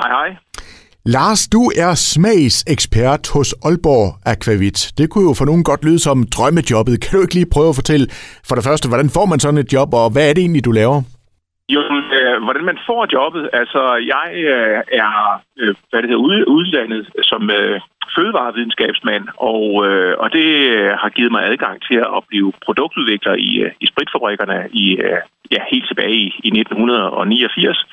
[0.00, 0.36] Hej, hej.
[1.04, 4.92] Lars, du er smagsekspert hos Aalborg Aquavit.
[4.98, 7.00] Det kunne jo for nogen godt lyde som drømmejobbet.
[7.00, 8.06] Kan du ikke lige prøve at fortælle
[8.44, 10.72] for det første, hvordan får man sådan et job, og hvad er det egentlig, du
[10.72, 11.02] laver?
[11.68, 11.80] Jo,
[12.18, 13.50] øh, hvordan man får jobbet.
[13.52, 13.82] Altså,
[14.14, 17.80] jeg øh, er øh, hvad det hedder, uddannet som øh,
[18.16, 23.50] fødevarevidenskabsmand, og, øh, og det øh, har givet mig adgang til at blive produktudvikler i,
[23.64, 25.20] øh, i spritfabrikkerne i, øh,
[25.50, 27.86] ja, helt tilbage i, i 1989.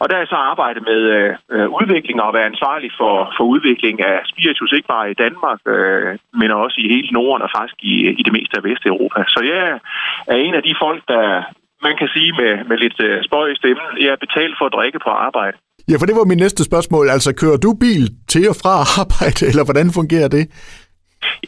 [0.00, 3.96] Og der er så arbejdet med øh, øh udvikling og være ansvarlig for, for udvikling
[4.02, 7.94] af spiritus, ikke bare i Danmark, øh, men også i hele Norden og faktisk i,
[8.20, 9.20] i det meste af Vesteuropa.
[9.28, 9.80] Så jeg
[10.26, 11.42] er en af de folk, der
[11.86, 14.76] man kan sige med, med lidt øh, spøj i stemmen, jeg er betalt for at
[14.78, 15.56] drikke på arbejde.
[15.90, 17.04] Ja, for det var min næste spørgsmål.
[17.16, 20.44] Altså, kører du bil til og fra arbejde, eller hvordan fungerer det?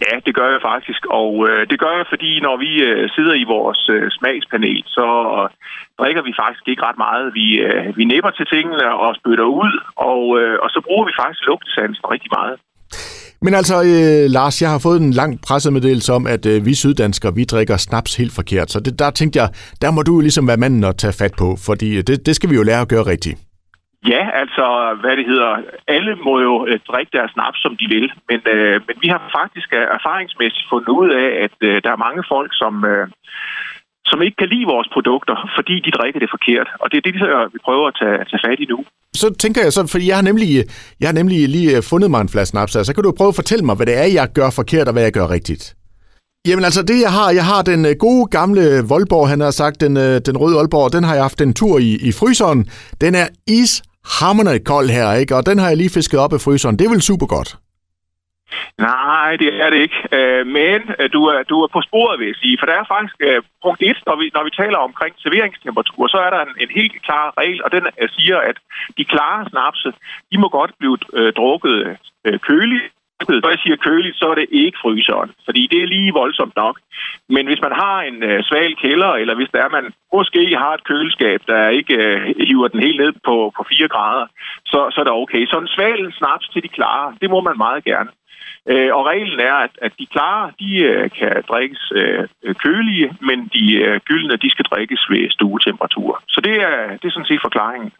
[0.04, 3.34] Ja, det gør jeg faktisk, og øh, det gør jeg, fordi når vi øh, sidder
[3.34, 5.06] i vores øh, smagspanel, så
[6.00, 7.34] drikker vi faktisk ikke ret meget.
[7.38, 9.72] Vi, øh, vi næpper til tingene og spytter ud,
[10.10, 12.56] og, øh, og så bruger vi faktisk lugtesansen rigtig meget.
[13.44, 17.34] Men altså, øh, Lars, jeg har fået en lang pressemeddelelse om, at øh, vi syddanskere,
[17.40, 18.68] vi drikker snaps helt forkert.
[18.70, 19.48] Så det, der tænkte jeg,
[19.82, 22.50] der må du ligesom være manden at tage fat på, fordi øh, det, det skal
[22.50, 23.38] vi jo lære at gøre rigtigt.
[24.12, 24.66] Ja, altså,
[25.02, 25.50] hvad det hedder,
[25.96, 29.20] alle må jo øh, drikke deres snaps, som de vil, men, øh, men vi har
[29.38, 33.06] faktisk øh, erfaringsmæssigt fundet ud af, at øh, der er mange folk, som, øh,
[34.12, 36.68] som ikke kan lide vores produkter, fordi de drikker det forkert.
[36.82, 37.14] Og det er det,
[37.54, 38.78] vi prøver at tage, tage fat i nu.
[39.22, 40.48] Så tænker jeg så, fordi jeg har nemlig,
[41.00, 43.40] jeg har nemlig lige øh, fundet mig en flaske snaps, så kan du prøve at
[43.42, 45.64] fortælle mig, hvad det er, jeg gør forkert, og hvad jeg gør rigtigt.
[46.48, 49.80] Jamen altså, det jeg har, jeg har den øh, gode gamle Voldborg, han har sagt,
[49.80, 52.60] den, øh, den røde Voldborg, den har jeg haft en tur i, i fryseren.
[53.00, 55.36] Den er ishammerende kold her, ikke?
[55.36, 56.78] Og den har jeg lige fisket op af fryseren.
[56.78, 57.56] Det er vel super godt.
[58.90, 60.00] Nej, det er det ikke.
[60.16, 62.58] Øh, men øh, du er, du er på sporet, vil jeg sige.
[62.58, 66.18] For der er faktisk øh, punkt 1, når vi, når vi taler omkring serveringstemperatur, så
[66.26, 68.56] er der en, en helt klar regel, og den øh, siger, at
[68.98, 69.88] de klare snapse,
[70.30, 72.84] de må godt blive øh, drukket øh, køligt.
[73.28, 76.76] Når jeg siger køligt, så er det ikke fryseren, fordi det er lige voldsomt nok.
[77.28, 80.72] Men hvis man har en øh, sval kælder, eller hvis der er, man måske har
[80.74, 84.26] et køleskab, der ikke øh, hiver den helt ned på, på 4 grader,
[84.64, 85.46] så, så er det okay.
[85.46, 88.10] Så en sval snaps til de klare, det må man meget gerne.
[88.68, 93.38] Øh, og reglen er, at, at de klare, de øh, kan drikkes øh, kølige, men
[93.54, 96.22] de øh, gyldne, de skal drikkes ved stuetemperatur.
[96.28, 97.92] Så det er, det er sådan set forklaringen.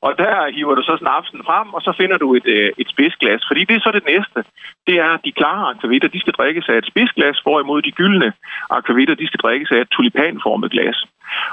[0.00, 3.42] Og der hiver du så snapsen frem, og så finder du et, øh, et spidsglas.
[3.48, 4.40] Fordi det er så det næste.
[4.86, 8.32] Det er, at de klare akvavitter, de skal drikkes af et spidsglas, hvorimod de gyldne
[8.70, 10.98] akvavitter, de skal drikkes af et tulipanformet glas.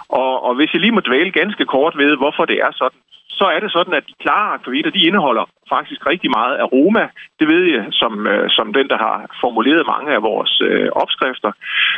[0.09, 2.99] Og, og hvis jeg lige må dvæle ganske kort ved, hvorfor det er sådan,
[3.39, 7.05] så er det sådan, at de klare akvavitter, de indeholder faktisk rigtig meget aroma.
[7.39, 11.51] Det ved jeg som, øh, som den, der har formuleret mange af vores øh, opskrifter.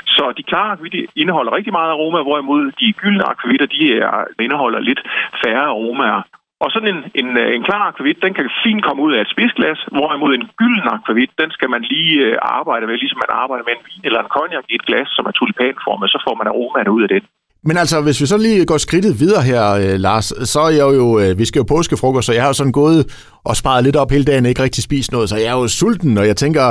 [0.05, 4.79] Så de klare akvavitter indeholder rigtig meget aroma, hvorimod de gyldne akvavitter, de er, indeholder
[4.79, 5.01] lidt
[5.43, 6.21] færre aromaer.
[6.63, 9.31] Og sådan en, en, øh, en klar akvavit, den kan fint komme ud af et
[9.33, 13.63] spidsglas, hvorimod en gylden akvavit, den skal man lige øh, arbejde med, ligesom man arbejder
[13.65, 16.47] med en vin eller en cognac i et glas, som er tulipanformet, så får man
[16.47, 17.23] aromaen ud af det.
[17.67, 20.87] Men altså, hvis vi så lige går skridtet videre her, øh, Lars, så er jeg
[21.01, 23.01] jo, øh, vi skal jo påskefrokost, så jeg har jo sådan gået
[23.49, 26.13] og sparet lidt op hele dagen, ikke rigtig spist noget, så jeg er jo sulten,
[26.21, 26.65] og jeg tænker,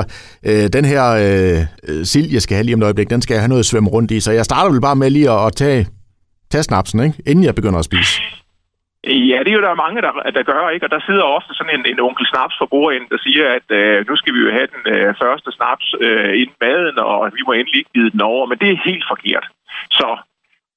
[0.49, 1.60] øh, den her øh,
[2.12, 3.91] sild, jeg skal have lige om et øjeblik, den skal jeg have noget at svømme
[3.97, 5.83] rundt i, så jeg starter vel bare med lige at, at tage,
[6.53, 7.16] tage snapsen, ikke?
[7.31, 8.15] inden jeg begynder at spise.
[9.31, 10.87] Ja, det er jo der er mange, der, der gør, ikke?
[10.87, 13.97] Og der sidder ofte sådan en, en onkel snaps for bordet, der siger, at øh,
[14.09, 17.53] nu skal vi jo have den øh, første snaps øh, inden maden, og vi må
[17.53, 19.47] endelig ikke give den over, men det er helt forkert.
[19.99, 20.09] Så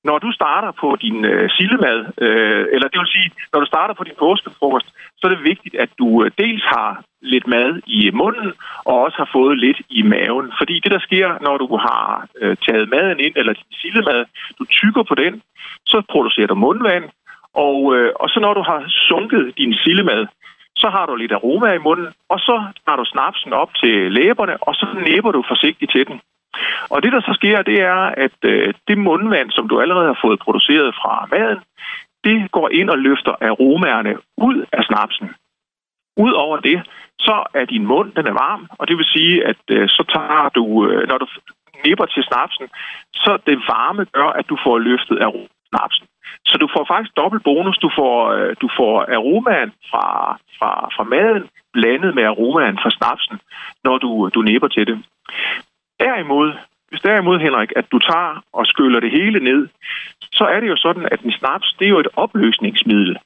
[0.03, 3.93] når du starter på din øh, sillemad, øh, eller det vil sige, når du starter
[3.93, 4.87] på din påskefrokost,
[5.17, 8.53] så er det vigtigt, at du øh, dels har lidt mad i munden,
[8.85, 10.51] og også har fået lidt i maven.
[10.57, 14.25] Fordi det, der sker, når du har øh, taget maden ind, eller din sillemad,
[14.59, 15.41] du tykker på den,
[15.85, 17.05] så producerer du mundvand,
[17.53, 18.79] og, øh, og så når du har
[19.09, 20.27] sunket din sillemad,
[20.81, 24.55] så har du lidt aroma i munden, og så tager du snapsen op til læberne,
[24.67, 26.21] og så næber du forsigtigt til den.
[26.89, 30.19] Og det, der så sker, det er, at øh, det mundvand, som du allerede har
[30.25, 31.59] fået produceret fra maden,
[32.23, 35.29] det går ind og løfter aromaerne ud af snapsen.
[36.17, 36.77] Udover det,
[37.19, 40.49] så er din mund, den er varm, og det vil sige, at øh, så tager
[40.49, 41.27] du, øh, når du
[41.85, 42.67] nipper til snapsen,
[43.13, 45.17] så det varme gør, at du får løftet
[45.69, 46.07] snapsen.
[46.45, 47.77] Så du får faktisk dobbelt bonus.
[47.77, 50.05] Du får, øh, du får aromaen fra,
[50.57, 51.43] fra, fra maden
[51.73, 53.37] blandet med aromaen fra snapsen,
[53.83, 54.97] når du, du nipper til det.
[55.99, 56.53] Derimod,
[56.89, 59.67] hvis derimod, Henrik, at du tager og skyller det hele ned,
[60.33, 63.17] så er det jo sådan, at en snaps, det er jo et opløsningsmiddel.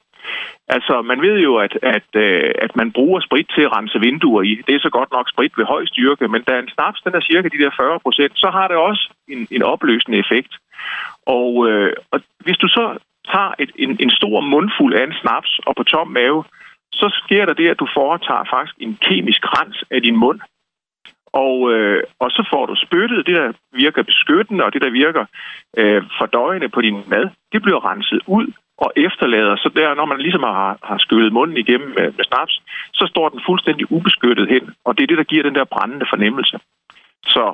[0.68, 4.42] Altså, man ved jo, at, at, øh, at man bruger sprit til at rense vinduer
[4.42, 4.62] i.
[4.66, 7.20] Det er så godt nok sprit ved høj styrke, men da en snaps den er
[7.20, 10.52] cirka de der 40 procent, så har det også en, en opløsende effekt.
[11.26, 12.84] Og, øh, og hvis du så
[13.32, 16.44] tager et, en, en stor mundfuld af en snaps og på tom mave,
[16.92, 20.40] så sker der det, at du foretager faktisk en kemisk rens af din mund.
[21.32, 25.24] Og, øh, og så får du spyttet det, der virker beskyttende, og det, der virker
[25.76, 28.46] øh, fordøjende på din mad, det bliver renset ud
[28.78, 29.56] og efterlader.
[29.56, 32.54] Så der, når man ligesom har, har skyllet munden igennem med, med snaps,
[32.92, 34.64] så står den fuldstændig ubeskyttet hen.
[34.84, 36.58] Og det er det, der giver den der brændende fornemmelse.
[37.34, 37.44] Så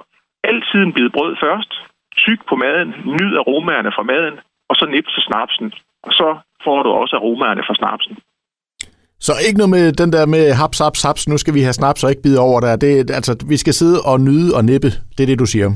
[0.44, 1.72] altid en bid brød først,
[2.16, 4.36] tyk på maden, nyd aromaerne fra maden,
[4.68, 5.72] og så nip til snapsen.
[6.02, 6.28] Og så
[6.64, 8.18] får du også aromaerne fra snapsen.
[9.20, 12.04] Så ikke noget med den der med haps, haps, haps, nu skal vi have snaps
[12.04, 12.76] og ikke bide over der.
[12.76, 14.90] Det, altså, vi skal sidde og nyde og nippe.
[15.14, 15.68] Det er det, du siger.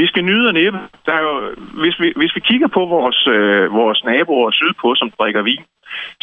[0.00, 0.78] Vi skal nyde og nippe.
[1.06, 1.34] Der er jo,
[1.82, 5.64] hvis, vi, hvis vi kigger på vores, øh, vores naboer sydpå, som drikker vin,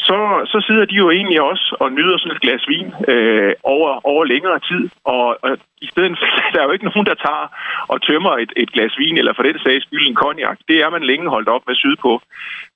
[0.08, 0.20] så,
[0.52, 4.24] så sidder de jo egentlig også og nyder sådan et glas vin øh, over, over
[4.26, 4.84] længere tid.
[5.06, 7.48] Og, og i stedet for, der er jo ikke nogen, der tager
[7.92, 10.58] og tømmer et, et glas vin, eller for den sags skyld en cognac.
[10.68, 12.22] Det er man længe holdt op med sydpå.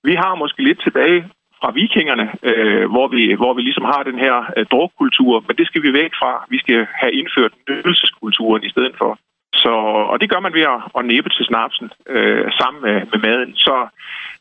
[0.03, 1.21] Vi har måske lidt tilbage
[1.65, 5.67] fra vikingerne, øh, hvor, vi, hvor vi ligesom har den her øh, drukkultur, men det
[5.67, 6.31] skal vi væk fra.
[6.53, 9.11] Vi skal have indført nydelseskulturen i stedet for.
[9.63, 9.73] Så,
[10.11, 13.51] og det gør man ved at, at næppe til snapsen øh, sammen med, med maden.
[13.65, 13.75] Så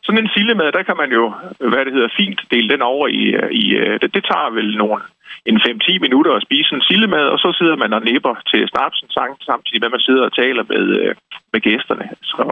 [0.05, 1.25] sådan en sildemad, der kan man jo,
[1.71, 3.23] hvad det hedder, fint dele den over i...
[3.41, 5.00] Øh, i øh, det, det tager vel nogle
[5.47, 9.09] en 5-10 minutter at spise en sildemad, og så sidder man og nipper til snapsen
[9.49, 11.15] samtidig med, at man sidder og taler med, øh,
[11.53, 12.06] med gæsterne.
[12.23, 12.44] Så,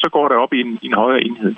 [0.00, 1.54] så går det op i en, i en højere enhed.